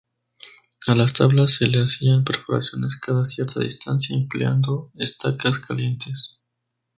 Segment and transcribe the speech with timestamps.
[0.87, 6.41] A las tablas se le hacían perforaciones cada cierta distancia empleando estacas calientes.